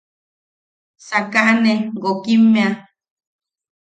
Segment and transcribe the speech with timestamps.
[1.07, 2.69] Sakaʼane gokimmea.